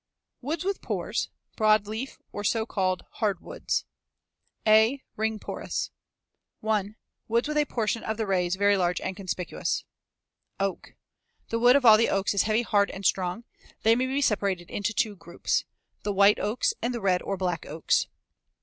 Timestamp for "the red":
16.95-17.21